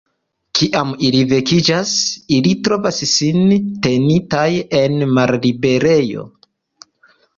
Kiam 0.59 0.93
ili 1.09 1.17
vekiĝas, 1.33 1.91
ili 2.37 2.53
trovas 2.69 3.01
sin 3.11 3.45
tenitaj 3.87 4.49
en 4.81 4.99
malliberejo. 5.19 6.27